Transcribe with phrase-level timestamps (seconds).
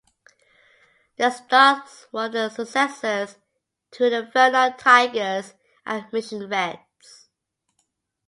[1.17, 3.35] The Stars were the successors
[3.91, 5.53] to the Vernon Tigers
[5.85, 7.29] and Mission Reds.